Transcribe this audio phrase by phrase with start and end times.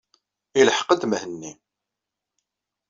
[0.59, 1.51] Ilḥeq-d Mhenni.